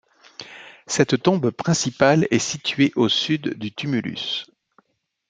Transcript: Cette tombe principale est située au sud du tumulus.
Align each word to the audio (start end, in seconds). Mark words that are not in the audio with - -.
Cette 0.87 1.21
tombe 1.21 1.51
principale 1.51 2.27
est 2.31 2.39
située 2.39 2.91
au 2.95 3.07
sud 3.07 3.55
du 3.59 3.71
tumulus. 3.71 4.47